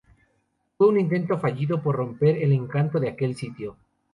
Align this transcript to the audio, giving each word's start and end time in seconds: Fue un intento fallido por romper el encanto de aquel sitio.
Fue 0.79 0.87
un 0.87 0.99
intento 0.99 1.37
fallido 1.37 1.79
por 1.83 1.95
romper 1.97 2.41
el 2.41 2.51
encanto 2.53 2.99
de 2.99 3.09
aquel 3.09 3.35
sitio. 3.35 3.77